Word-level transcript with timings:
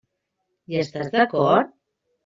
Hi 0.71 0.79
estàs 0.85 1.13
d'acord? 1.19 1.75